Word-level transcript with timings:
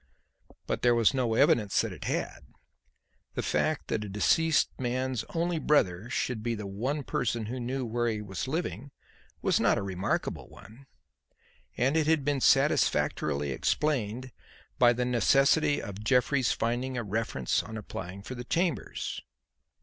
But 0.65 0.81
there 0.81 0.95
was 0.95 1.13
no 1.13 1.35
evidence 1.35 1.79
that 1.81 1.93
it 1.93 2.05
had. 2.05 2.43
The 3.35 3.43
fact 3.43 3.87
that 3.89 4.01
the 4.01 4.09
deceased 4.09 4.71
man's 4.79 5.23
only 5.35 5.59
brother 5.59 6.09
should 6.09 6.41
be 6.41 6.55
the 6.55 6.65
one 6.65 7.03
person 7.03 7.45
who 7.45 7.59
knew 7.59 7.85
where 7.85 8.07
he 8.09 8.19
was 8.19 8.47
living 8.47 8.89
was 9.43 9.59
not 9.59 9.77
a 9.77 9.83
remarkable 9.83 10.49
one, 10.49 10.87
and 11.77 11.95
it 11.95 12.07
had 12.07 12.25
been 12.25 12.41
satisfactorily 12.41 13.51
explained 13.51 14.31
by 14.79 14.91
the 14.91 15.05
necessity 15.05 15.79
of 15.79 16.03
Jeffrey's 16.03 16.51
finding 16.51 16.97
a 16.97 17.03
reference 17.03 17.61
on 17.61 17.77
applying 17.77 18.23
for 18.23 18.33
the 18.33 18.43
chambers. 18.43 19.21